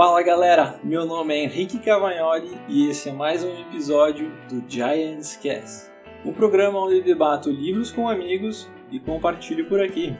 [0.00, 5.36] Fala galera, meu nome é Henrique Cavagnoli e esse é mais um episódio do Giants
[5.36, 5.90] Cast,
[6.24, 10.16] um programa onde debato livros com amigos e compartilho por aqui.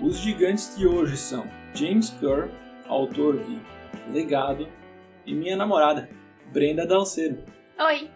[0.00, 2.48] Os gigantes de hoje são James Kerr,
[2.86, 3.58] autor de
[4.12, 4.68] Legado,
[5.26, 6.08] e minha namorada,
[6.52, 7.38] Brenda Dalceiro.
[7.80, 8.08] Oi!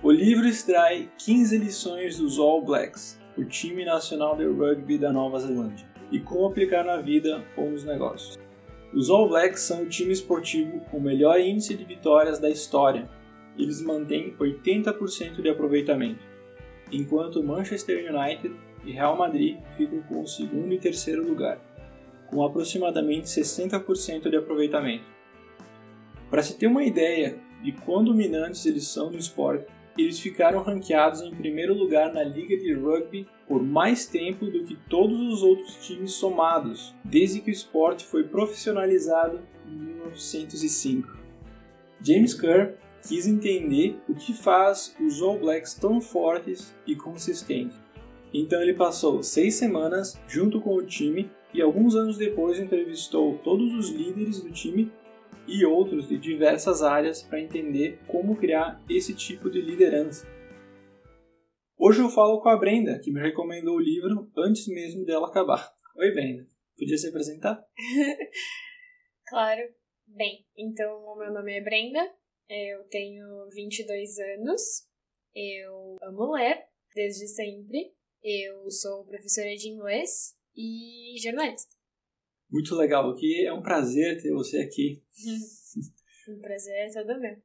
[0.00, 5.40] O livro extrai 15 lições dos All Blacks, o time nacional de rugby da Nova
[5.40, 8.38] Zelândia, e como aplicar na vida ou nos negócios.
[8.92, 13.08] Os All Blacks são o time esportivo com o melhor índice de vitórias da história.
[13.58, 16.24] Eles mantêm 80% de aproveitamento,
[16.90, 21.60] enquanto Manchester United e Real Madrid ficam com o segundo e terceiro lugar,
[22.28, 25.04] com aproximadamente 60% de aproveitamento.
[26.30, 29.66] Para se ter uma ideia de quão dominantes eles são no esporte,
[29.98, 34.76] eles ficaram ranqueados em primeiro lugar na liga de rugby por mais tempo do que
[34.88, 41.18] todos os outros times somados, desde que o esporte foi profissionalizado em 1905.
[42.00, 42.74] James Kerr
[43.06, 47.76] quis entender o que faz os All Blacks tão fortes e consistentes.
[48.32, 53.74] Então ele passou seis semanas junto com o time e alguns anos depois entrevistou todos
[53.74, 54.92] os líderes do time
[55.48, 60.26] e outros de diversas áreas para entender como criar esse tipo de liderança.
[61.76, 65.72] Hoje eu falo com a Brenda, que me recomendou o livro antes mesmo dela acabar.
[65.96, 66.46] Oi, Brenda.
[66.76, 67.64] Podia se apresentar?
[69.26, 69.62] claro.
[70.06, 72.00] Bem, então o meu nome é Brenda,
[72.48, 74.62] eu tenho 22 anos,
[75.34, 81.77] eu amo ler desde sempre, eu sou professora de inglês e jornalista.
[82.50, 85.02] Muito legal, que é um prazer ter você aqui.
[86.28, 87.36] um prazer é todo meu.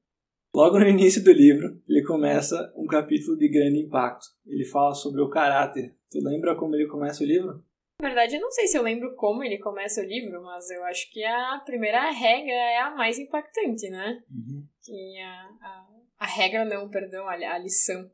[0.56, 4.28] Logo no início do livro, ele começa um capítulo de grande impacto.
[4.46, 5.96] Ele fala sobre o caráter.
[6.12, 7.66] Tu lembra como ele começa o livro?
[8.00, 10.84] Na verdade, eu não sei se eu lembro como ele começa o livro, mas eu
[10.84, 14.22] acho que a primeira regra é a mais impactante, né?
[14.30, 14.68] Uhum.
[14.84, 15.88] Que a, a,
[16.20, 18.12] a, regra não, perdão, a, a lição.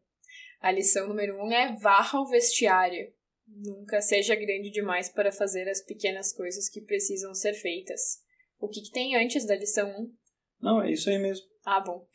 [0.61, 3.11] A lição número um é varra o vestiário.
[3.55, 8.19] Nunca seja grande demais para fazer as pequenas coisas que precisam ser feitas.
[8.59, 10.13] O que, que tem antes da lição 1?
[10.61, 11.45] Não, é isso aí mesmo.
[11.65, 12.07] Ah, bom.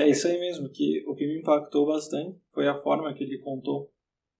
[0.00, 3.38] é isso aí mesmo, que o que me impactou bastante foi a forma que ele
[3.38, 3.92] contou.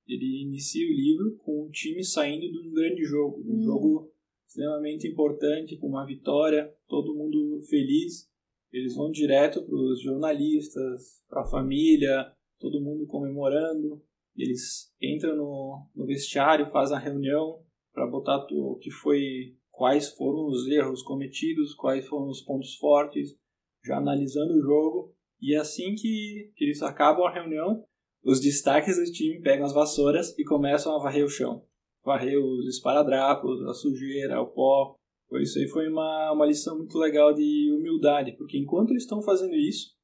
[0.07, 3.63] Ele inicia o livro com o time saindo de um grande jogo, um hum.
[3.63, 4.13] jogo
[4.47, 8.29] extremamente importante, com uma vitória, todo mundo feliz.
[8.73, 14.03] Eles vão direto para os jornalistas, para a família, todo mundo comemorando.
[14.39, 17.61] Eles entram no, no vestiário, fazem a reunião
[17.93, 23.37] para botar o que foi, quais foram os erros cometidos, quais foram os pontos fortes
[23.85, 25.15] já analisando o jogo.
[25.41, 27.85] E é assim que, que eles acabam a reunião,
[28.25, 31.65] os destaques do time pegam as vassouras e começam a varrer o chão.
[32.05, 34.97] Varrer os esparadrapos, a sujeira, o pó.
[35.41, 39.55] Isso aí foi uma, uma lição muito legal de humildade, porque enquanto eles estão fazendo
[39.55, 39.98] isso,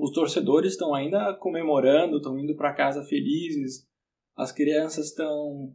[0.00, 3.86] os torcedores estão ainda comemorando, estão indo para casa felizes,
[4.36, 5.74] as crianças estão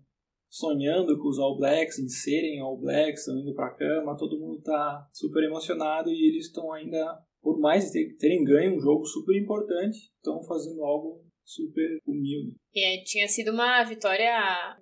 [0.50, 4.62] sonhando com os All Blacks, em serem All Blacks, estão indo pra cama, todo mundo
[4.62, 9.97] tá super emocionado e eles estão ainda, por mais terem ganho um jogo super importante,
[10.16, 12.56] estão fazendo algo super humilde.
[12.74, 14.34] E tinha sido uma vitória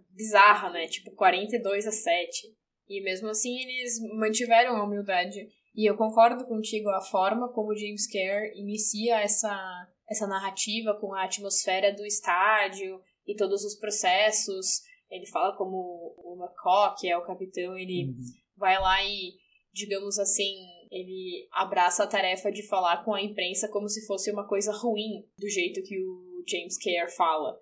[0.10, 0.88] bizarra, né?
[0.88, 2.54] Tipo 42 a 7.
[2.88, 5.48] E mesmo assim eles mantiveram a humildade.
[5.76, 11.24] E eu concordo contigo a forma como James Kerr inicia essa essa narrativa com a
[11.24, 17.24] atmosfera do estádio e todos os processos ele fala como o McCaw, que é o
[17.24, 18.20] capitão, ele uhum.
[18.58, 19.34] vai lá e,
[19.72, 20.56] digamos assim,
[20.92, 25.24] ele abraça a tarefa de falar com a imprensa como se fosse uma coisa ruim,
[25.38, 27.56] do jeito que o James Kerr fala.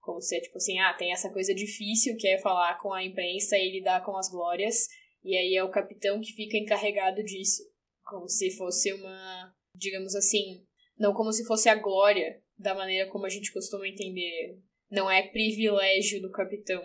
[0.00, 3.56] Como se, tipo assim, ah, tem essa coisa difícil que é falar com a imprensa
[3.56, 4.88] e lidar com as glórias,
[5.26, 7.64] e aí é o capitão que fica encarregado disso.
[8.04, 10.64] Como se fosse uma, digamos assim,
[10.96, 14.56] não como se fosse a glória, da maneira como a gente costuma entender.
[14.88, 16.80] Não é privilégio do capitão,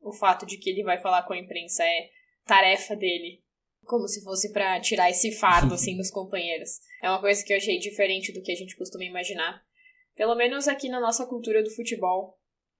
[0.00, 2.08] o fato de que ele vai falar com a imprensa é
[2.46, 3.44] tarefa dele.
[3.84, 6.80] Como se fosse para tirar esse fardo, assim, dos companheiros.
[7.02, 9.62] É uma coisa que eu achei diferente do que a gente costuma imaginar.
[10.16, 12.38] Pelo menos aqui na nossa cultura do futebol,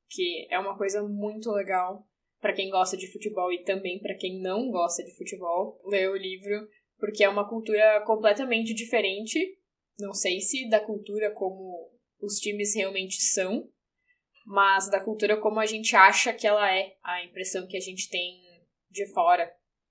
[0.09, 2.09] que é uma coisa muito legal
[2.43, 6.17] para quem gosta de futebol e também para quem não gosta de futebol, ler o
[6.17, 6.69] livro,
[6.99, 9.39] porque é uma cultura completamente diferente.
[9.97, 11.89] Não sei se da cultura como
[12.21, 13.71] os times realmente são,
[14.45, 18.11] mas da cultura como a gente acha que ela é, a impressão que a gente
[18.11, 18.43] tem
[18.91, 19.49] de fora.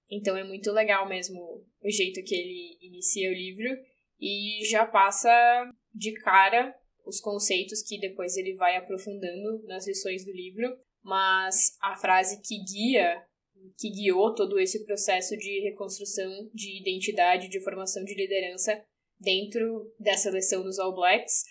[0.09, 1.39] Então é muito legal mesmo
[1.81, 3.69] o jeito que ele inicia o livro
[4.19, 5.30] e já passa
[5.95, 6.75] de cara
[7.06, 12.63] os conceitos que depois ele vai aprofundando nas lições do livro, mas a frase que
[12.63, 13.25] guia
[13.77, 18.83] que guiou todo esse processo de reconstrução de identidade, de formação de liderança
[19.19, 21.44] dentro da seleção dos All Blacks,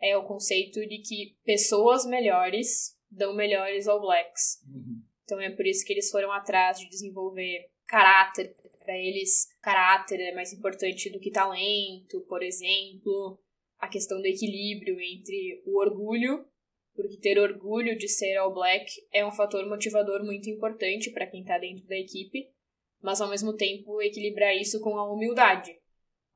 [0.00, 4.62] é o conceito de que pessoas melhores dão melhores All Blacks.
[4.66, 5.02] Uhum.
[5.24, 8.56] Então é por isso que eles foram atrás de desenvolver caráter.
[8.78, 13.38] Para eles, caráter é mais importante do que talento, por exemplo.
[13.78, 16.46] A questão do equilíbrio entre o orgulho,
[17.00, 21.42] porque ter orgulho de ser All Black é um fator motivador muito importante para quem
[21.42, 22.48] está dentro da equipe,
[23.00, 25.78] mas ao mesmo tempo equilibrar isso com a humildade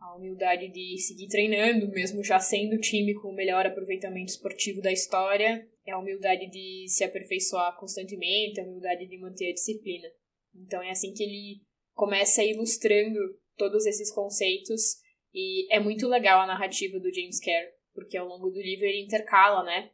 [0.02, 4.82] a humildade de seguir treinando, mesmo já sendo o time com o melhor aproveitamento esportivo
[4.82, 10.08] da história, é a humildade de se aperfeiçoar constantemente, a humildade de manter a disciplina.
[10.54, 11.60] Então é assim que ele
[11.94, 13.18] começa ilustrando
[13.56, 14.96] todos esses conceitos
[15.32, 19.04] e é muito legal a narrativa do James Kerr, porque ao longo do livro ele
[19.04, 19.90] intercala, né,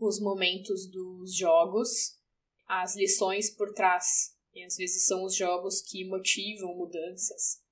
[0.00, 2.18] os momentos dos jogos,
[2.66, 4.36] as lições por trás.
[4.54, 7.62] E às vezes são os jogos que motivam mudanças.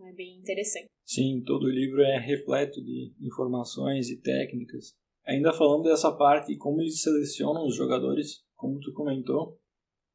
[0.00, 0.86] É bem interessante.
[1.04, 4.94] Sim, todo o livro é repleto de informações e técnicas.
[5.26, 9.58] Ainda falando dessa parte como eles selecionam os jogadores, como tu comentou,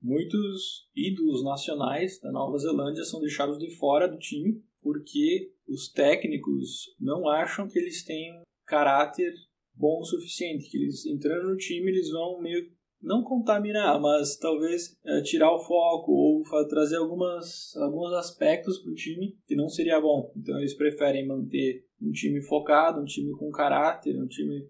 [0.02, 6.94] muitos ídolos nacionais da Nova Zelândia são deixados de fora do time porque os técnicos
[7.00, 9.34] não acham que eles têm caráter
[9.74, 12.72] bom o suficiente, que eles entrando no time eles vão meio
[13.04, 18.96] não contaminar, mas talvez é, tirar o foco ou trazer algumas, alguns aspectos para o
[18.96, 20.32] time que não seria bom.
[20.38, 24.70] Então eles preferem manter um time focado, um time com caráter, um time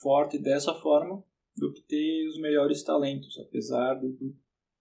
[0.00, 1.22] forte dessa forma,
[1.54, 4.16] do que ter os melhores talentos, apesar do,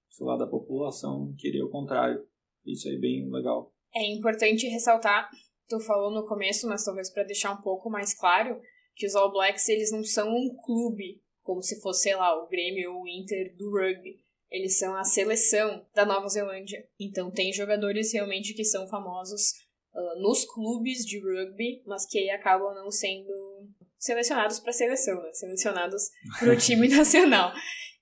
[0.09, 2.25] sei lá, da população querer o contrário.
[2.65, 3.73] Isso é bem legal.
[3.94, 5.29] É importante ressaltar,
[5.67, 8.59] tu falou no começo, mas talvez para deixar um pouco mais claro,
[8.95, 12.47] que os All Blacks eles não são um clube como se fosse, sei lá, o
[12.47, 14.19] Grêmio ou o Inter do rugby.
[14.50, 16.88] Eles são a seleção da Nova Zelândia.
[17.00, 19.51] Então tem jogadores realmente que são famosos
[19.94, 25.21] uh, nos clubes de rugby, mas que aí acabam não sendo selecionados para a seleção,
[25.21, 25.33] né?
[25.33, 26.09] Selecionados
[26.39, 27.53] para o time nacional.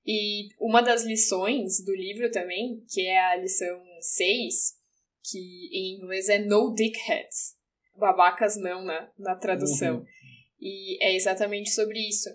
[0.06, 4.75] E uma das lições do livro também, que é a lição 6,
[5.30, 7.56] que em inglês é No Dickheads.
[7.96, 9.98] Babacas não na, na tradução.
[9.98, 10.06] Uhum.
[10.63, 12.30] E é exatamente sobre isso.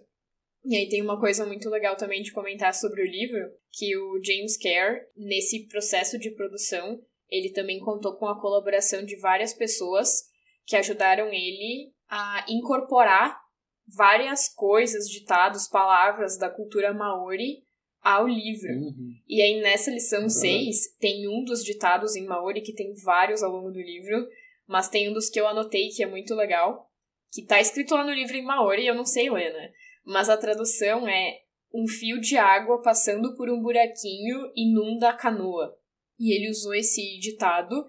[0.62, 4.22] E aí tem uma coisa muito legal também de comentar sobre o livro, que o
[4.22, 10.24] James Kerr, nesse processo de produção, ele também contou com a colaboração de várias pessoas
[10.66, 13.40] que ajudaram ele a incorporar
[13.86, 17.62] várias coisas, ditados, palavras da cultura maori
[18.02, 18.70] ao livro.
[18.70, 19.12] Uhum.
[19.26, 23.50] E aí nessa lição 6 tem um dos ditados em maori que tem vários ao
[23.50, 24.28] longo do livro,
[24.66, 26.87] mas tem um dos que eu anotei que é muito legal,
[27.30, 29.72] que tá escrito lá no livro em maori eu não sei ler, né?
[30.08, 31.42] mas a tradução é
[31.72, 35.76] um fio de água passando por um buraquinho inunda a canoa.
[36.18, 37.84] E ele usou esse ditado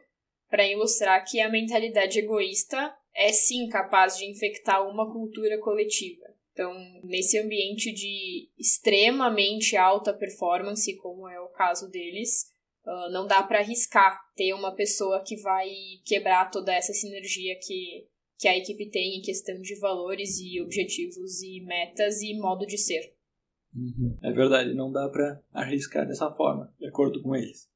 [0.49, 6.25] para ilustrar que a mentalidade egoísta é sim capaz de infectar uma cultura coletiva.
[6.51, 6.73] Então,
[7.05, 12.47] nesse ambiente de extremamente alta performance, como é o caso deles,
[13.11, 15.69] não dá para arriscar ter uma pessoa que vai
[16.05, 18.09] quebrar toda essa sinergia que
[18.39, 22.77] que a equipe tem em questão de valores e objetivos e metas e modo de
[22.77, 23.13] ser.
[23.75, 24.17] Uhum.
[24.23, 27.69] É verdade, não dá para arriscar dessa forma, de acordo com eles.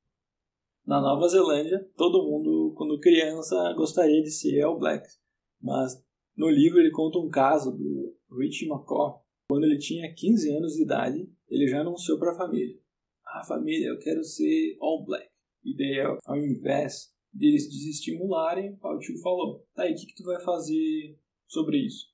[0.86, 5.20] Na Nova Zelândia, todo mundo, quando criança, gostaria de ser All Blacks.
[5.62, 6.02] Mas
[6.36, 9.22] no livro ele conta um caso do Richie McCaw.
[9.50, 12.78] Quando ele tinha 15 anos de idade, ele já anunciou para a família:
[13.26, 15.30] Ah, família, eu quero ser All Black.
[15.64, 20.24] E daí, ao invés deles desestimularem, o tio falou, tá aí, o que, que tu
[20.24, 22.14] vai fazer sobre isso?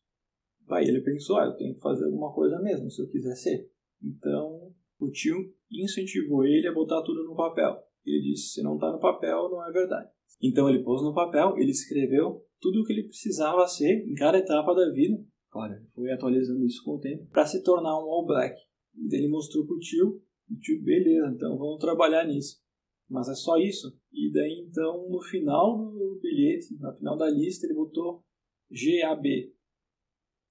[0.69, 3.69] Aí ele pensou, ah, eu tenho que fazer alguma coisa mesmo, se eu quiser ser.
[4.01, 5.35] Então, o tio
[5.69, 7.77] incentivou ele a botar tudo no papel.
[8.05, 10.09] Ele disse, se não está no papel, não é verdade.
[10.41, 14.37] Então ele pôs no papel, ele escreveu tudo o que ele precisava ser em cada
[14.37, 15.21] etapa da vida.
[15.49, 18.55] Claro, ele foi atualizando isso com o tempo, para se tornar um All Black.
[18.95, 22.61] E ele mostrou pro tio, o tio, beleza, então vamos trabalhar nisso
[23.09, 23.97] mas é só isso.
[24.11, 28.23] E daí então no final do bilhete, no final da lista, ele botou
[28.69, 29.23] GAB,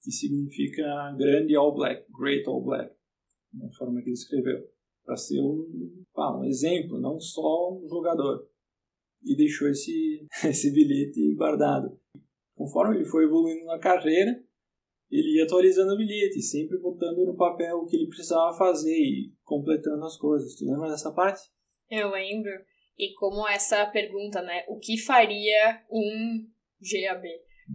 [0.03, 0.83] que significa
[1.17, 2.95] Grande All Black, Great All Black,
[3.53, 4.69] na forma que ele escreveu,
[5.05, 8.49] para ser um, um exemplo, não só um jogador.
[9.23, 11.99] E deixou esse, esse bilhete guardado.
[12.55, 14.45] Conforme ele foi evoluindo na carreira,
[15.11, 19.33] ele ia atualizando o bilhete, sempre botando no papel o que ele precisava fazer e
[19.43, 20.55] completando as coisas.
[20.55, 21.41] Tu lembra dessa parte?
[21.91, 22.51] Eu lembro.
[22.99, 24.65] E como essa pergunta, né?
[24.67, 26.47] O que faria um
[26.81, 27.25] GAB?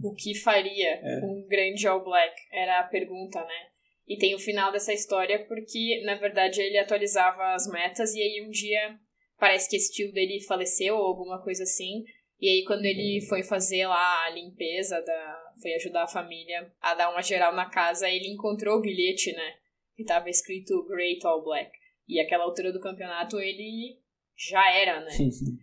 [0.02, 1.20] O que faria é.
[1.24, 2.34] um grande All Black?
[2.52, 3.68] Era a pergunta, né?
[4.06, 8.44] E tem o final dessa história porque, na verdade, ele atualizava as metas e aí
[8.46, 8.98] um dia
[9.38, 12.04] parece que esse tio dele faleceu ou alguma coisa assim.
[12.38, 16.94] E aí, quando ele foi fazer lá a limpeza, da, foi ajudar a família a
[16.94, 19.54] dar uma geral na casa, ele encontrou o bilhete, né?
[19.96, 21.70] Que tava escrito Great All Black.
[22.06, 23.98] E aquela altura do campeonato ele
[24.36, 25.10] já era, né?
[25.10, 25.58] Sim, sim.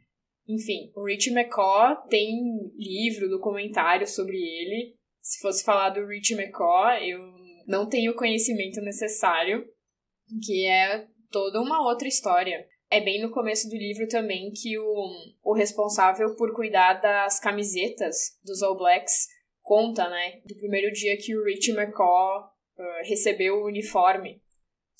[0.48, 4.96] Enfim, o Rich McCaw tem livro, documentário sobre ele.
[5.22, 7.20] Se fosse falar do Rich McCaw, eu
[7.68, 9.66] não tenho o conhecimento necessário,
[10.46, 12.68] que é toda uma outra história.
[12.90, 15.10] É bem no começo do livro também que o,
[15.44, 19.28] o responsável por cuidar das camisetas dos All Blacks
[19.62, 24.42] conta, né, do primeiro dia que o Rich McCaw uh, recebeu o uniforme,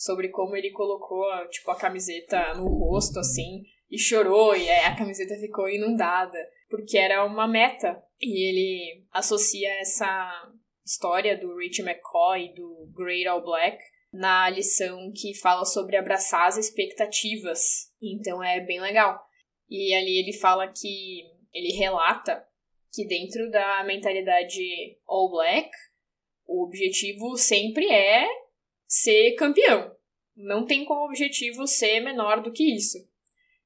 [0.02, 4.96] sobre como ele colocou, tipo, a camiseta no rosto, assim, e chorou, e aí a
[4.96, 6.40] camiseta ficou inundada,
[6.72, 8.02] porque era uma meta.
[8.20, 10.52] E ele associa essa
[10.84, 13.78] história do Rich McCaw e do Great All Black
[14.12, 17.92] na lição que fala sobre abraçar as expectativas.
[18.02, 19.22] Então é bem legal.
[19.70, 22.44] E ali ele fala que ele relata
[22.92, 25.70] que dentro da mentalidade All Black,
[26.48, 28.26] o objetivo sempre é
[28.88, 29.91] ser campeão.
[30.36, 32.98] Não tem como objetivo ser menor do que isso.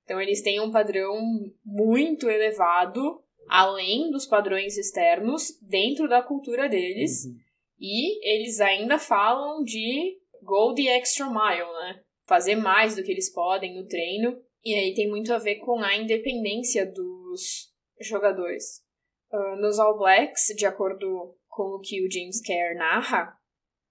[0.04, 1.20] Então eles têm um padrão
[1.64, 7.26] muito elevado, além dos padrões externos, dentro da cultura deles.
[7.26, 7.38] Uhum.
[7.80, 12.02] E eles ainda falam de go the extra mile, né?
[12.26, 14.40] Fazer mais do que eles podem no treino.
[14.64, 18.84] E aí tem muito a ver com a independência dos jogadores.
[19.32, 23.38] Uh, nos All Blacks, de acordo com o que o James Kerr narra,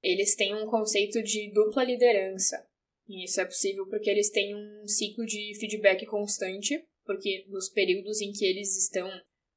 [0.05, 2.65] eles têm um conceito de dupla liderança.
[3.09, 8.21] E isso é possível porque eles têm um ciclo de feedback constante, porque nos períodos
[8.21, 9.09] em que eles estão,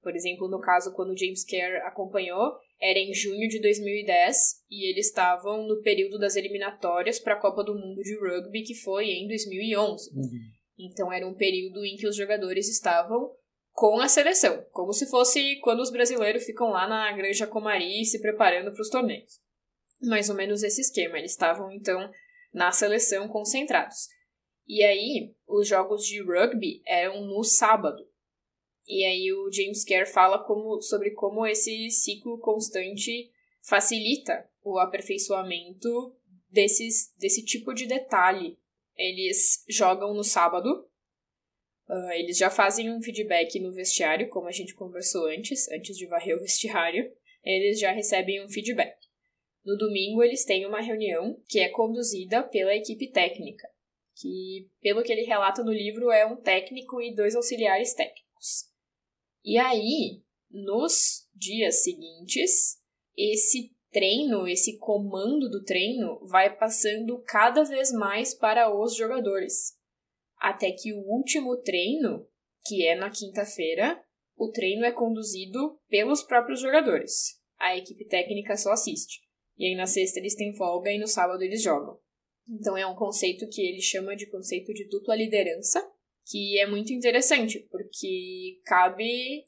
[0.02, 4.38] por exemplo, no caso quando o James Kerr acompanhou, era em junho de 2010
[4.70, 8.76] e eles estavam no período das eliminatórias para a Copa do Mundo de Rugby, que
[8.76, 10.12] foi em 2011.
[10.16, 10.30] Uhum.
[10.80, 13.32] Então era um período em que os jogadores estavam
[13.72, 18.20] com a seleção, como se fosse quando os brasileiros ficam lá na Granja Comari se
[18.20, 19.40] preparando para os torneios.
[20.02, 21.18] Mais ou menos esse esquema.
[21.18, 22.12] Eles estavam então
[22.54, 24.08] na seleção concentrados.
[24.68, 28.06] E aí, os jogos de rugby eram no sábado.
[28.88, 36.16] E aí o James Kerr fala como, sobre como esse ciclo constante facilita o aperfeiçoamento
[36.50, 38.58] desses, desse tipo de detalhe.
[38.96, 40.90] Eles jogam no sábado,
[41.90, 46.08] uh, eles já fazem um feedback no vestiário, como a gente conversou antes, antes de
[46.08, 47.12] varrer o vestiário,
[47.44, 48.97] eles já recebem um feedback.
[49.68, 53.68] No domingo, eles têm uma reunião que é conduzida pela equipe técnica,
[54.16, 58.72] que, pelo que ele relata no livro, é um técnico e dois auxiliares técnicos.
[59.44, 62.78] E aí, nos dias seguintes,
[63.18, 69.78] esse treino, esse comando do treino vai passando cada vez mais para os jogadores.
[70.38, 72.26] Até que o último treino,
[72.66, 74.02] que é na quinta-feira,
[74.38, 77.42] o treino é conduzido pelos próprios jogadores.
[77.60, 79.27] A equipe técnica só assiste.
[79.58, 82.00] E aí na sexta eles têm folga e no sábado eles jogam.
[82.50, 85.86] Então é um conceito que ele chama de conceito de dupla liderança,
[86.26, 89.44] que é muito interessante, porque cabe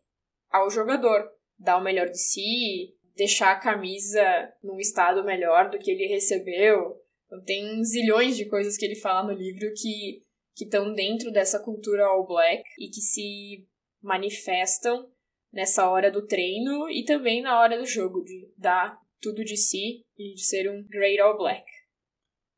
[0.49, 4.21] ao jogador dar o melhor de si, deixar a camisa
[4.63, 6.97] num estado melhor do que ele recebeu.
[7.25, 10.23] Então, tem zilhões de coisas que ele fala no livro que
[10.59, 13.65] que estão dentro dessa cultura all black e que se
[14.01, 15.09] manifestam
[15.53, 20.05] nessa hora do treino e também na hora do jogo, de dar tudo de si
[20.17, 21.65] e de ser um great all black.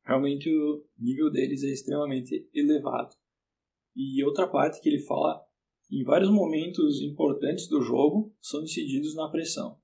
[0.04, 3.14] Realmente o nível deles é extremamente elevado.
[3.94, 5.44] E outra parte que ele fala,
[5.90, 9.78] em vários momentos importantes do jogo, são decididos na pressão.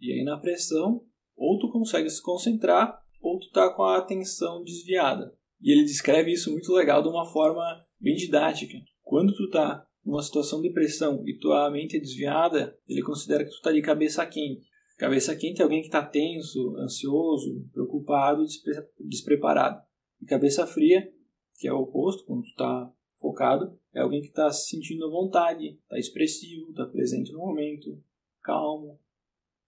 [0.00, 1.04] E aí na pressão,
[1.36, 5.36] ou tu consegue se concentrar, ou tu tá com a atenção desviada.
[5.60, 8.78] E ele descreve isso muito legal de uma forma bem didática.
[9.02, 13.50] Quando tu tá numa situação de pressão e tua mente é desviada, ele considera que
[13.50, 14.66] tu tá de cabeça quente.
[14.96, 19.82] Cabeça quente é alguém que está tenso, ansioso, preocupado, despre despreparado.
[20.22, 21.12] E cabeça fria,
[21.58, 25.78] que é o oposto, quando está focado, é alguém que está se sentindo à vontade,
[25.82, 28.02] está expressivo, está presente no momento,
[28.42, 28.98] calmo,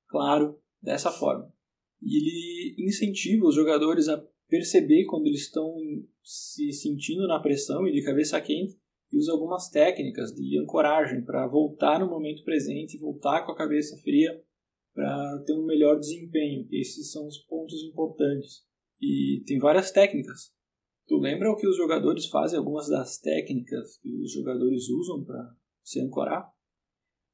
[0.07, 1.53] claro, dessa forma.
[2.01, 5.77] E ele incentiva os jogadores a perceber quando eles estão
[6.23, 8.79] se sentindo na pressão e de cabeça quente
[9.13, 13.97] e usa algumas técnicas de ancoragem para voltar no momento presente, voltar com a cabeça
[13.99, 14.43] fria
[14.99, 16.67] para ter um melhor desempenho.
[16.73, 18.65] Esses são os pontos importantes.
[19.01, 20.53] E tem várias técnicas.
[21.07, 25.55] Tu lembra o que os jogadores fazem, algumas das técnicas que os jogadores usam para
[25.85, 26.53] se ancorar?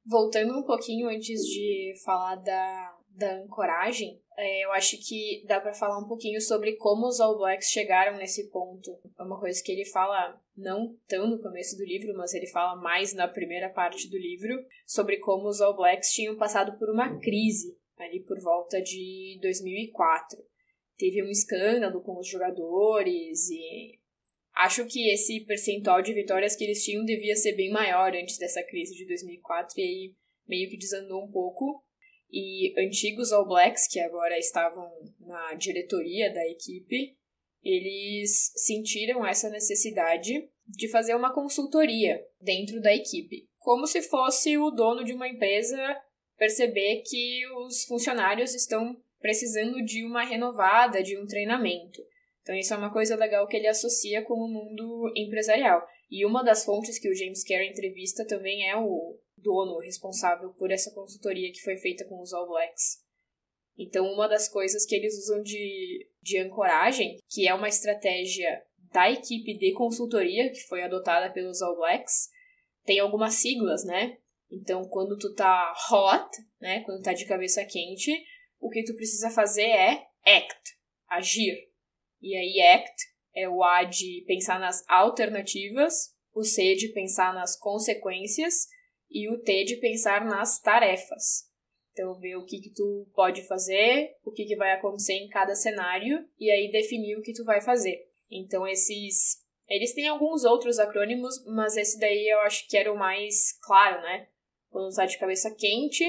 [0.06, 2.83] Voltando um pouquinho antes de falar da,
[3.16, 7.38] da ancoragem, é, eu acho que dá para falar um pouquinho sobre como os All
[7.38, 8.90] Blacks chegaram nesse ponto.
[9.18, 12.80] É uma coisa que ele fala não tão no começo do livro, mas ele fala
[12.80, 17.18] mais na primeira parte do livro, sobre como os All Blacks tinham passado por uma
[17.20, 20.38] crise ali por volta de 2004.
[20.96, 23.98] Teve um escândalo com os jogadores e
[24.56, 28.62] acho que esse percentual de vitórias que eles tinham devia ser bem maior antes dessa
[28.64, 30.14] crise de 2004 e aí
[30.46, 31.84] meio que desandou um pouco.
[32.30, 34.90] E antigos All Blacks, que agora estavam
[35.20, 37.16] na diretoria da equipe,
[37.62, 44.70] eles sentiram essa necessidade de fazer uma consultoria dentro da equipe, como se fosse o
[44.70, 45.76] dono de uma empresa
[46.36, 52.02] perceber que os funcionários estão precisando de uma renovada, de um treinamento.
[52.42, 55.82] Então, isso é uma coisa legal que ele associa com o mundo empresarial.
[56.10, 60.72] E uma das fontes que o James Carey entrevista também é o dono responsável por
[60.72, 63.04] essa consultoria que foi feita com os All Blacks.
[63.76, 69.10] Então, uma das coisas que eles usam de, de ancoragem, que é uma estratégia da
[69.10, 72.30] equipe de consultoria que foi adotada pelos All Blacks,
[72.84, 74.16] tem algumas siglas, né?
[74.50, 78.12] Então, quando tu tá hot, né, quando tá de cabeça quente,
[78.60, 81.68] o que tu precisa fazer é act, agir.
[82.22, 82.94] E aí act
[83.34, 88.68] é o A de pensar nas alternativas, o C de pensar nas consequências
[89.14, 91.48] e o T de pensar nas tarefas.
[91.92, 95.54] Então, ver o que, que tu pode fazer, o que, que vai acontecer em cada
[95.54, 98.10] cenário e aí definir o que tu vai fazer.
[98.28, 99.44] Então, esses.
[99.68, 104.02] Eles têm alguns outros acrônimos, mas esse daí eu acho que era o mais claro,
[104.02, 104.26] né?
[104.68, 106.04] Quando tá de cabeça quente,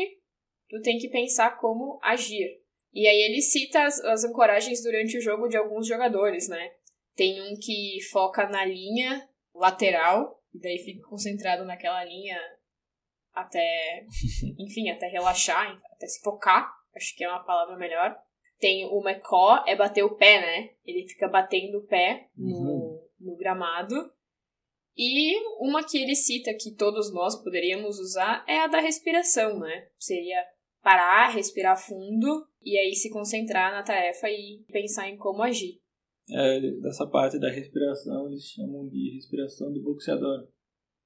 [0.68, 2.60] tu tem que pensar como agir.
[2.92, 6.74] E aí ele cita as, as ancoragens durante o jogo de alguns jogadores, né?
[7.16, 12.40] Tem um que foca na linha lateral, e daí fica concentrado naquela linha
[13.36, 14.06] até,
[14.58, 18.18] enfim, até relaxar, até se focar, acho que é uma palavra melhor.
[18.58, 20.70] Tem o Mecó, é bater o pé, né?
[20.86, 23.08] Ele fica batendo o pé no, uhum.
[23.20, 24.14] no gramado.
[24.98, 29.90] E uma que ele cita que todos nós poderíamos usar é a da respiração, né?
[30.00, 30.42] Seria
[30.82, 35.82] parar, respirar fundo e aí se concentrar na tarefa e pensar em como agir.
[36.32, 40.48] É, dessa parte da respiração eles chamam de respiração do boxeador.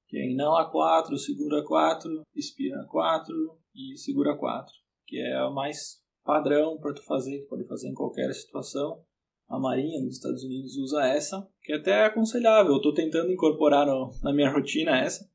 [0.09, 3.33] Que é inala 4, segura 4, expira 4
[3.75, 4.73] e segura 4.
[5.05, 9.03] Que é a mais padrão para tu fazer, tu pode fazer em qualquer situação.
[9.47, 12.73] A Marinha nos Estados Unidos usa essa, que é até aconselhável.
[12.73, 15.29] Eu estou tentando incorporar no, na minha rotina essa.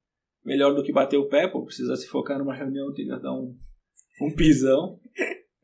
[0.44, 3.32] Melhor do que bater o pé, pô, precisa se focar numa reunião, tem que dar
[3.32, 3.56] um,
[4.20, 5.00] um pisão.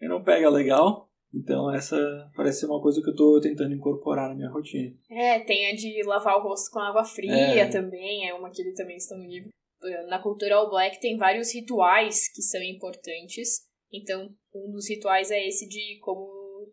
[0.01, 1.10] E não pega legal.
[1.33, 1.97] Então essa
[2.35, 4.95] parece ser uma coisa que eu estou tentando incorporar na minha rotina.
[5.09, 7.69] É, tem a de lavar o rosto com água fria é.
[7.69, 9.51] também, é uma que ele também está no livro.
[10.09, 13.67] Na cultura All Black tem vários rituais que são importantes.
[13.91, 16.29] Então, um dos rituais é esse de como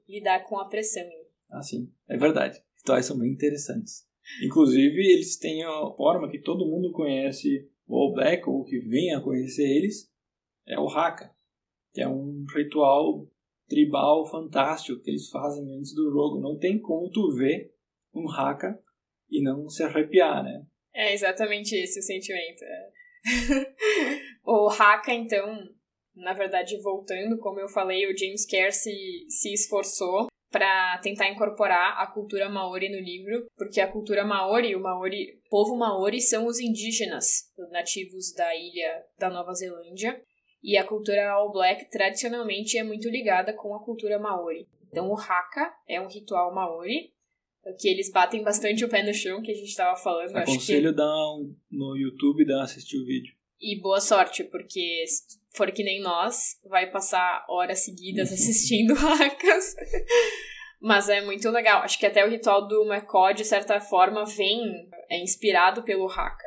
[0.08, 1.08] lidar com a pressão.
[1.50, 1.90] Ah, sim.
[2.10, 2.62] É verdade.
[2.80, 4.06] Rituais são bem interessantes.
[4.44, 9.14] Inclusive, eles têm a forma que todo mundo conhece o All Black, ou que vem
[9.14, 10.12] a conhecer eles,
[10.68, 11.34] é o Haka,
[11.94, 13.26] que é um ritual
[13.68, 16.40] tribal fantástico que eles fazem antes do jogo.
[16.40, 17.72] Não tem como tu ver
[18.14, 18.78] um Haka
[19.30, 20.64] e não se arrepiar, né?
[20.94, 22.64] É exatamente esse o sentimento.
[22.64, 22.90] É.
[24.44, 25.58] o Haka, então,
[26.16, 32.02] na verdade, voltando, como eu falei, o James Kerr se, se esforçou para tentar incorporar
[32.02, 36.60] a cultura maori no livro, porque a cultura maori, o maori, povo maori são os
[36.60, 40.22] indígenas nativos da ilha da Nova Zelândia,
[40.68, 44.68] e a cultura All Black tradicionalmente é muito ligada com a cultura maori.
[44.92, 47.14] Então o haka é um ritual maori
[47.80, 50.36] que eles batem bastante o pé no chão, que a gente estava falando.
[50.36, 50.98] Aconselho acho que...
[50.98, 53.34] dar um, no YouTube dar assistir o vídeo.
[53.62, 59.74] E boa sorte, porque se for que nem nós, vai passar horas seguidas assistindo hakas.
[60.82, 61.82] Mas é muito legal.
[61.82, 66.47] Acho que até o ritual do McCall, de certa forma, vem, é inspirado pelo haka.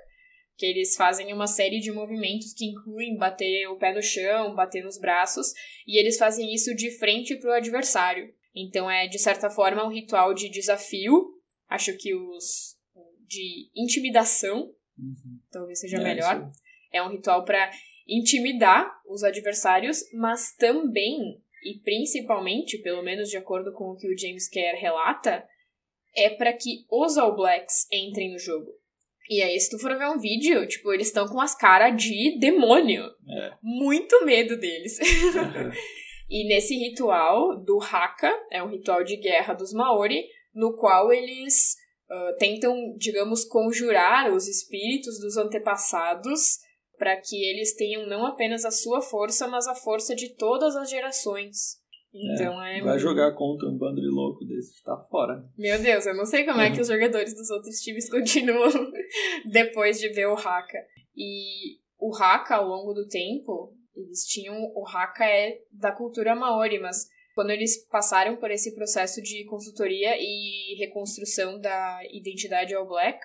[0.60, 4.84] Que eles fazem uma série de movimentos que incluem bater o pé no chão, bater
[4.84, 5.54] nos braços,
[5.86, 8.30] e eles fazem isso de frente para o adversário.
[8.54, 11.32] Então é, de certa forma, um ritual de desafio.
[11.66, 12.78] Acho que os
[13.26, 15.38] de intimidação, uhum.
[15.50, 16.50] talvez seja é, melhor.
[16.50, 16.60] Isso.
[16.92, 17.70] É um ritual para
[18.06, 24.18] intimidar os adversários, mas também, e principalmente, pelo menos de acordo com o que o
[24.18, 25.48] James Kerr relata,
[26.14, 28.79] é para que os All Blacks entrem no jogo.
[29.30, 32.36] E aí, se tu for ver um vídeo, tipo, eles estão com as caras de
[32.40, 33.04] demônio.
[33.04, 33.52] É.
[33.62, 34.98] Muito medo deles.
[34.98, 35.70] Uhum.
[36.28, 41.76] e nesse ritual do Haka, é um ritual de guerra dos Maori, no qual eles
[42.10, 46.58] uh, tentam, digamos, conjurar os espíritos dos antepassados
[46.98, 50.90] para que eles tenham não apenas a sua força, mas a força de todas as
[50.90, 51.78] gerações.
[52.12, 52.78] Então é.
[52.78, 55.44] é vai jogar contra um bando de louco desse, tá fora.
[55.56, 58.68] Meu Deus, eu não sei como é que os jogadores dos outros times continuam
[59.50, 60.78] depois de ver o Haka.
[61.16, 64.56] E o Haka, ao longo do tempo, eles tinham.
[64.74, 70.16] O Haka é da cultura Maori, mas quando eles passaram por esse processo de consultoria
[70.18, 73.20] e reconstrução da identidade All Black,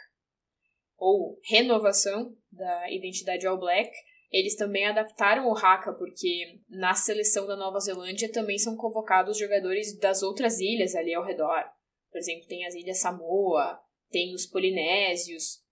[0.97, 3.91] ou renovação da identidade All Black,
[4.35, 9.97] eles também adaptaram o Haka, porque na seleção da Nova Zelândia também são convocados jogadores
[9.97, 11.63] das outras ilhas ali ao redor.
[12.11, 13.79] Por exemplo, tem as ilhas Samoa,
[14.11, 15.63] tem os Polinésios.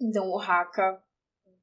[0.00, 1.02] Então o Haka,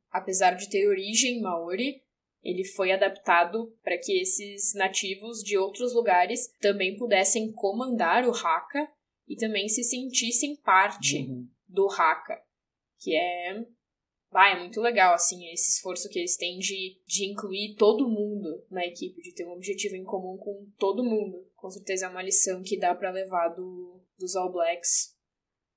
[0.10, 2.04] apesar de ter origem maori,
[2.44, 8.92] ele foi adaptado para que esses nativos de outros lugares também pudessem comandar o Haka
[9.26, 11.48] e também se sentissem parte uhum.
[11.66, 12.44] do Haka,
[13.00, 13.66] que é
[14.32, 18.64] vai, é muito legal, assim, esse esforço que eles têm de, de incluir todo mundo
[18.72, 21.46] na equipe, de ter um objetivo em comum com todo mundo.
[21.56, 25.16] Com certeza é uma lição que dá para levar do, dos All Blacks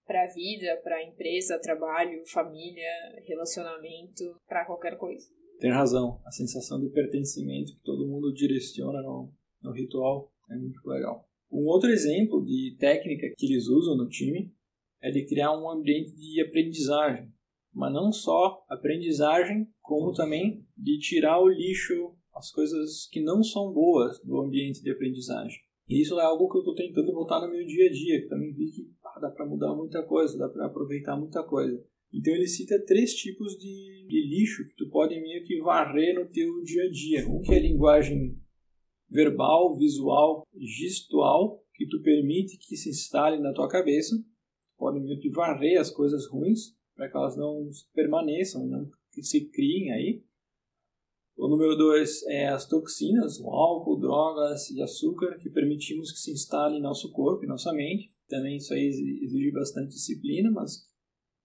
[0.07, 2.91] para vida, para empresa, trabalho, família,
[3.27, 5.27] relacionamento, para qualquer coisa.
[5.59, 10.87] Tem razão, a sensação de pertencimento que todo mundo direciona no, no ritual é muito
[10.87, 11.27] legal.
[11.51, 14.53] Um outro exemplo de técnica que eles usam no time
[15.01, 17.33] é de criar um ambiente de aprendizagem
[17.75, 23.73] mas não só aprendizagem, como também de tirar o lixo, as coisas que não são
[23.73, 25.59] boas do ambiente de aprendizagem.
[25.89, 28.29] E isso é algo que eu estou tentando botar no meu dia a dia, que
[28.29, 31.85] também vi que ah, dá para mudar muita coisa, dá para aproveitar muita coisa.
[32.13, 36.31] Então ele cita três tipos de, de, lixo que tu pode meio que varrer no
[36.31, 37.29] teu dia a dia.
[37.29, 38.39] Um que é a linguagem
[39.11, 44.17] verbal, visual, gestual, que tu permite que se instale na tua cabeça.
[44.17, 48.91] Tu pode meio que varrer as coisas ruins para que elas não permaneçam, não
[49.23, 50.25] se criem aí.
[51.37, 56.31] O número dois é as toxinas, o álcool, drogas e açúcar, que permitimos que se
[56.31, 58.13] instalem em nosso corpo e nossa mente.
[58.29, 60.89] Também isso aí exige bastante disciplina, mas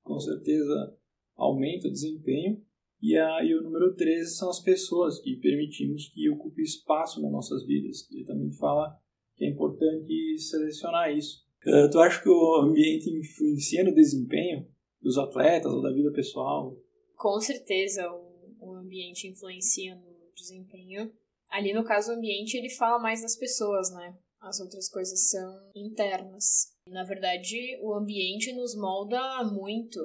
[0.03, 0.95] com certeza
[1.35, 2.61] aumenta o desempenho.
[3.01, 7.31] E, a, e o número 13 são as pessoas que permitimos que ocupe espaço nas
[7.31, 8.07] nossas vidas.
[8.11, 8.95] Ele também fala
[9.35, 11.47] que é importante selecionar isso.
[11.65, 14.67] Uh, tu acha que o ambiente influencia no desempenho?
[15.01, 16.75] Dos atletas ou da vida pessoal?
[17.15, 21.11] Com certeza o, o ambiente influencia no desempenho.
[21.49, 24.17] Ali no caso o ambiente ele fala mais das pessoas, né?
[24.39, 26.73] As outras coisas são internas.
[26.87, 29.99] Na verdade, o ambiente nos molda muito.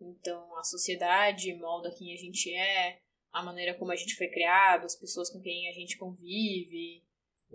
[0.00, 2.98] Então, a sociedade molda quem a gente é,
[3.32, 7.02] a maneira como a gente foi criado, as pessoas com quem a gente convive.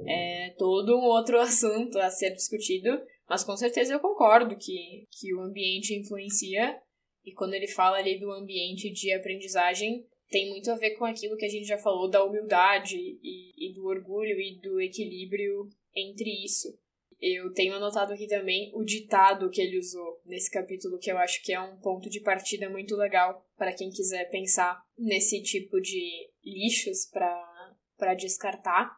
[0.08, 2.89] É todo um outro assunto a ser discutido,
[3.27, 6.79] mas com certeza eu concordo que, que o ambiente influencia,
[7.23, 11.38] e quando ele fala ali do ambiente de aprendizagem, tem muito a ver com aquilo
[11.38, 16.29] que a gente já falou da humildade e, e do orgulho e do equilíbrio entre
[16.43, 16.77] isso.
[17.21, 21.41] Eu tenho anotado aqui também o ditado que ele usou nesse capítulo, que eu acho
[21.43, 26.29] que é um ponto de partida muito legal para quem quiser pensar nesse tipo de
[26.43, 28.91] lixos para descartar.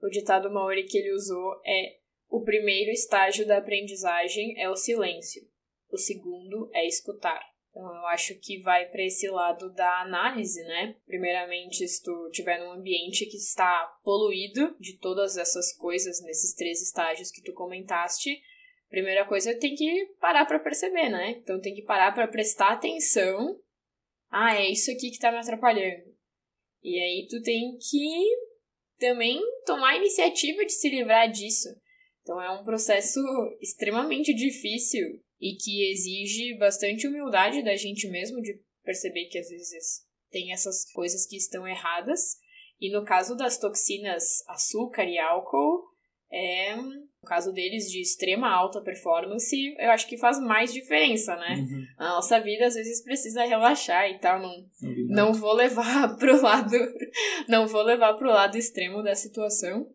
[0.00, 1.97] O ditado maori que ele usou é
[2.28, 5.42] o primeiro estágio da aprendizagem é o silêncio,
[5.90, 7.40] o segundo é escutar.
[7.70, 10.96] Então, eu acho que vai para esse lado da análise, né?
[11.06, 16.82] Primeiramente, se tu tiver num ambiente que está poluído de todas essas coisas nesses três
[16.82, 18.40] estágios que tu comentaste,
[18.88, 21.30] primeira coisa tem que parar para perceber, né?
[21.30, 23.60] Então, tem que parar para prestar atenção.
[24.30, 26.16] Ah, é isso aqui que tá me atrapalhando.
[26.82, 28.24] E aí, tu tem que
[28.98, 31.68] também tomar a iniciativa de se livrar disso.
[32.28, 33.18] Então é um processo
[33.58, 35.02] extremamente difícil
[35.40, 40.84] e que exige bastante humildade da gente mesmo de perceber que às vezes tem essas
[40.92, 42.36] coisas que estão erradas.
[42.78, 45.86] E no caso das toxinas açúcar e álcool,
[46.30, 51.54] é, no caso deles de extrema alta performance, eu acho que faz mais diferença, né?
[51.54, 51.86] Uhum.
[51.96, 54.66] A nossa vida às vezes precisa relaxar e tal, não,
[55.08, 56.76] não vou levar pro lado,
[57.48, 59.90] não vou levar pro lado extremo da situação.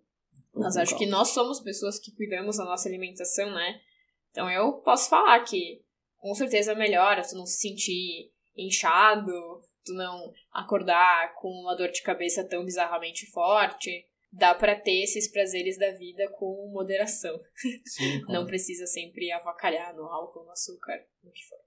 [0.54, 3.82] Mas acho que nós somos pessoas que cuidamos da nossa alimentação, né?
[4.30, 5.84] Então eu posso falar que
[6.18, 9.32] com certeza melhora tu não se sentir inchado,
[9.84, 14.08] tu não acordar com uma dor de cabeça tão bizarramente forte.
[14.32, 17.39] Dá para ter esses prazeres da vida com moderação.
[17.86, 21.60] Sim, não precisa sempre avacalhar no álcool, no açúcar, no que for.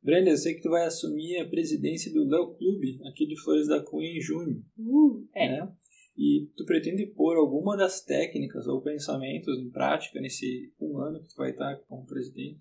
[0.00, 3.66] Brenda, eu sei que tu vai assumir a presidência do Léo Clube aqui de Flores
[3.66, 4.62] da Cunha em junho.
[4.78, 5.48] Uh, é.
[5.48, 5.72] Né?
[6.16, 11.28] E tu pretende pôr alguma das técnicas ou pensamentos em prática nesse um ano que
[11.28, 12.60] tu vai estar como presidente?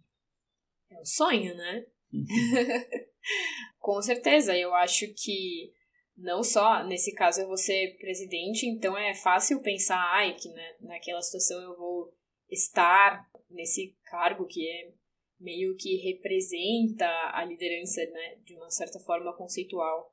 [0.90, 1.86] É um sonho, né?
[2.12, 2.26] Uhum.
[3.80, 5.72] Com certeza, eu acho que
[6.16, 10.76] não só, nesse caso eu vou ser presidente, então é fácil pensar, ai, que né,
[10.82, 12.14] naquela situação eu vou
[12.50, 14.94] estar nesse cargo que é
[15.40, 20.13] meio que representa a liderança, né, de uma certa forma conceitual.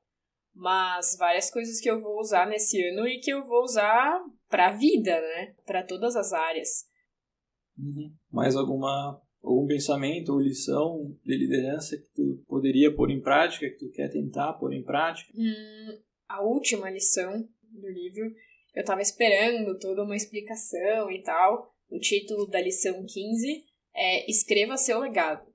[0.61, 4.68] Mas várias coisas que eu vou usar nesse ano e que eu vou usar para
[4.68, 6.87] a vida, né, para todas as áreas.
[7.79, 8.12] Uhum.
[8.31, 13.79] Mais alguma algum pensamento ou lição de liderança que tu poderia pôr em prática, que
[13.79, 15.33] tu quer tentar pôr em prática?
[15.35, 18.27] Hum, a última lição do livro,
[18.75, 21.75] eu estava esperando toda uma explicação e tal.
[21.88, 25.49] O título da lição 15 é Escreva seu legado.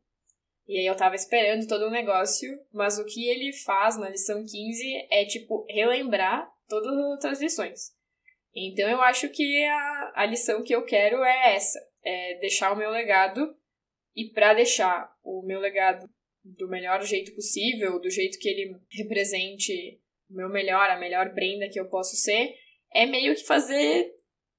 [0.67, 4.43] E aí eu tava esperando todo o negócio, mas o que ele faz na lição
[4.43, 7.93] 15 é, tipo, relembrar todas as outras lições.
[8.55, 12.75] Então eu acho que a, a lição que eu quero é essa: é deixar o
[12.75, 13.55] meu legado
[14.15, 16.09] e para deixar o meu legado
[16.43, 19.99] do melhor jeito possível, do jeito que ele represente
[20.29, 22.55] o meu melhor, a melhor Brenda que eu posso ser,
[22.93, 24.11] é meio que fazer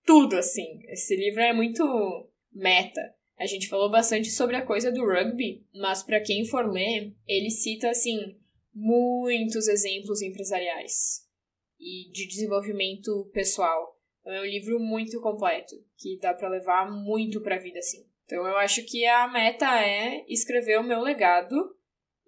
[0.05, 0.81] tudo assim.
[0.89, 3.01] Esse livro é muito meta.
[3.39, 7.51] A gente falou bastante sobre a coisa do rugby, mas para quem for ler, ele
[7.51, 8.39] cita assim
[8.75, 11.27] muitos exemplos empresariais
[11.79, 13.97] e de desenvolvimento pessoal.
[14.21, 18.07] Então, é um livro muito completo que dá para levar muito para a vida assim.
[18.27, 21.55] Então eu acho que a meta é escrever o meu legado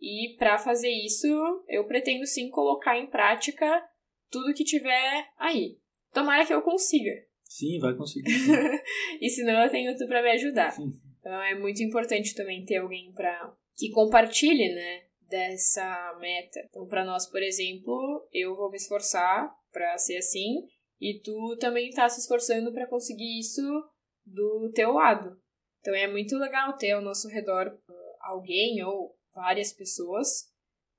[0.00, 1.26] e para fazer isso
[1.66, 3.84] eu pretendo sim colocar em prática
[4.30, 5.76] tudo que tiver aí.
[6.12, 7.10] Tomara que eu consiga.
[7.48, 8.30] Sim, vai conseguir.
[9.20, 10.70] e senão eu tenho tu para me ajudar.
[10.70, 10.92] Sim.
[11.18, 16.60] Então é muito importante também ter alguém para que compartilhe, né, dessa meta.
[16.68, 20.66] Então para nós, por exemplo, eu vou me esforçar para ser assim
[21.00, 23.62] e tu também tá se esforçando para conseguir isso
[24.26, 25.40] do teu lado.
[25.80, 30.48] Então é muito legal ter ao nosso redor uh, alguém ou várias pessoas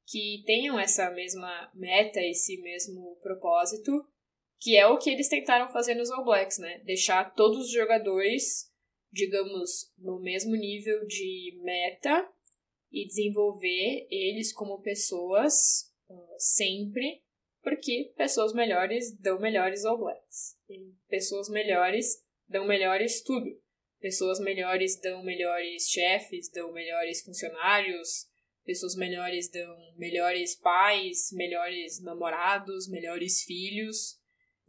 [0.07, 3.91] que tenham essa mesma meta, esse mesmo propósito,
[4.59, 6.79] que é o que eles tentaram fazer nos All Blacks, né?
[6.83, 8.71] Deixar todos os jogadores,
[9.11, 12.27] digamos, no mesmo nível de meta
[12.91, 17.23] e desenvolver eles como pessoas uh, sempre,
[17.61, 20.57] porque pessoas melhores dão melhores All Blacks.
[20.69, 23.47] E pessoas melhores dão melhores tudo.
[23.99, 28.27] Pessoas melhores dão melhores chefes, dão melhores funcionários,
[28.65, 34.18] pessoas melhores dão melhores pais, melhores namorados, melhores filhos.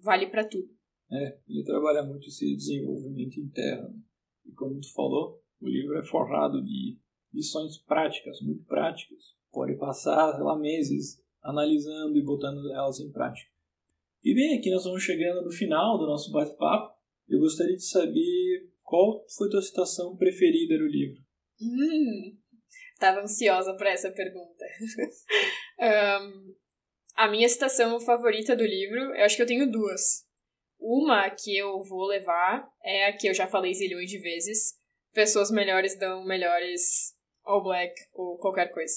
[0.03, 0.69] Vale para tudo.
[1.11, 3.95] É, ele trabalha muito esse desenvolvimento interno.
[4.47, 6.99] E como tu falou, o livro é forrado de
[7.33, 9.35] lições práticas, muito práticas.
[9.53, 13.51] Pode passar, lá, meses analisando e botando elas em prática.
[14.23, 16.95] E bem, aqui nós vamos chegando no final do nosso bate-papo.
[17.29, 21.23] Eu gostaria de saber qual foi tua citação preferida no livro?
[21.61, 22.37] Hum,
[22.99, 24.65] tava ansiosa para essa pergunta.
[26.23, 26.55] um,
[27.21, 30.27] a minha citação favorita do livro, eu acho que eu tenho duas.
[30.79, 34.79] Uma que eu vou levar é a que eu já falei zilhões de vezes.
[35.13, 38.95] Pessoas melhores dão melhores All Black ou qualquer coisa.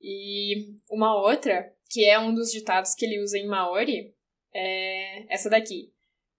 [0.00, 4.14] E uma outra, que é um dos ditados que ele usa em Maori,
[4.54, 5.92] é essa daqui.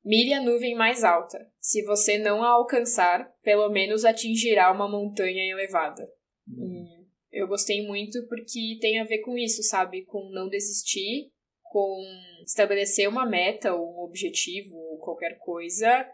[0.03, 1.47] Mire a nuvem mais alta.
[1.59, 6.11] Se você não a alcançar, pelo menos atingirá uma montanha elevada.
[6.47, 6.90] Uhum.
[7.31, 10.05] Eu gostei muito porque tem a ver com isso, sabe?
[10.05, 11.31] Com não desistir,
[11.63, 12.03] com
[12.43, 16.09] estabelecer uma meta ou um objetivo ou qualquer coisa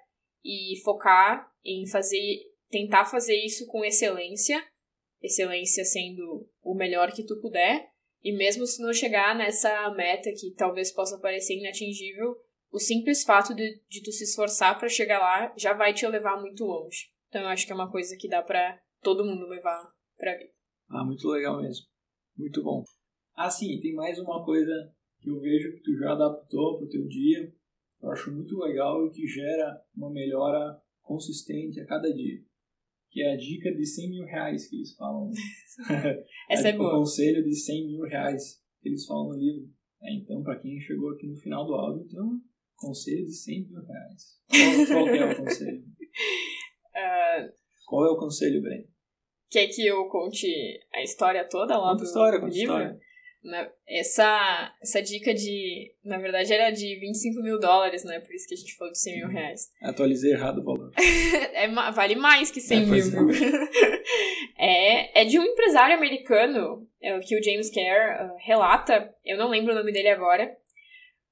[0.45, 4.63] e focar em fazer, tentar fazer isso com excelência,
[5.21, 7.89] excelência sendo o melhor que tu puder.
[8.23, 12.36] E mesmo se não chegar nessa meta que talvez possa parecer inatingível,
[12.71, 16.39] o simples fato de, de tu se esforçar para chegar lá já vai te levar
[16.39, 17.10] muito longe.
[17.30, 20.56] Então eu acho que é uma coisa que dá para todo mundo levar pra vida.
[20.89, 21.86] Ah, muito legal mesmo.
[22.38, 22.84] Muito bom.
[23.36, 24.71] Ah, sim, tem mais uma coisa
[25.19, 27.54] que eu vejo que tu já adaptou pro teu dia.
[28.02, 32.41] Eu acho muito legal e que gera uma melhora consistente a cada dia.
[33.10, 35.32] Que é a dica de 100 mil reais que eles falam.
[36.50, 36.95] Essa é boa.
[36.95, 39.69] O conselho de 100 mil reais que eles falam no livro.
[40.02, 42.39] É, então, para quem chegou aqui no final do áudio, então
[42.78, 44.39] Conselho de 100 mil reais.
[44.47, 45.82] Qual, qual é o conselho?
[45.82, 47.54] Uh,
[47.88, 48.88] qual é o conselho, Breno?
[49.49, 50.47] Quer que eu conte
[50.93, 52.75] a história toda lá conta do, história, do livro?
[52.75, 52.99] História.
[53.43, 55.93] Na, essa, essa dica de.
[56.03, 58.19] Na verdade, era de 25 mil dólares, né?
[58.19, 59.69] Por isso que a gente falou de 100 mil reais.
[59.81, 60.91] Atualizei errado o valor.
[61.53, 63.03] é, vale mais que 100 é, mil.
[64.57, 69.13] é, é de um empresário americano é, que o James Kerr uh, relata.
[69.23, 70.53] Eu não lembro o nome dele agora.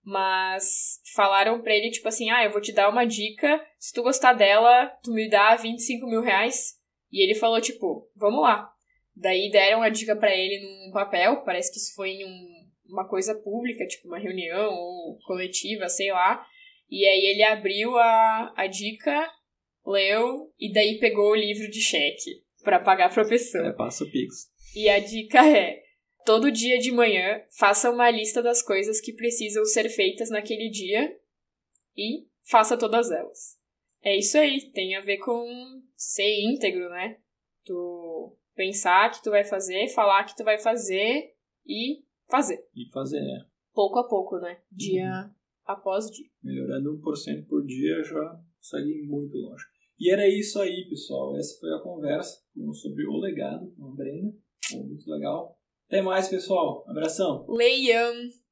[0.06, 4.04] Mas falaram pra ele, tipo assim, ah, eu vou te dar uma dica, se tu
[4.04, 6.76] gostar dela, tu me dá 25 mil reais.
[7.16, 8.70] E ele falou, tipo, vamos lá.
[9.16, 13.08] Daí deram a dica para ele num papel, parece que isso foi em um uma
[13.08, 16.46] coisa pública, tipo uma reunião ou coletiva, sei lá.
[16.90, 19.32] E aí ele abriu a, a dica,
[19.86, 23.70] leu e daí pegou o livro de cheque para pagar a professora.
[23.70, 24.52] É, passa o Pix.
[24.76, 25.82] E a dica é:
[26.26, 31.18] todo dia de manhã, faça uma lista das coisas que precisam ser feitas naquele dia
[31.98, 33.58] e faça todas elas.
[34.06, 37.18] É isso aí, tem a ver com ser íntegro, né?
[37.66, 41.34] Tu pensar que tu vai fazer, falar que tu vai fazer
[41.66, 42.64] e fazer.
[42.76, 43.46] E fazer, é.
[43.74, 44.60] Pouco a pouco, né?
[44.72, 45.32] Dia uhum.
[45.66, 46.30] após dia.
[46.44, 49.66] Melhorando 1% por dia já segue muito longe.
[50.00, 51.36] E era isso aí, pessoal.
[51.38, 54.38] Essa foi a conversa sobre o legado com a Brenda.
[54.70, 55.58] Foi muito legal.
[55.88, 56.86] Até mais, pessoal.
[56.88, 57.46] Abração.
[57.50, 58.14] Leiam.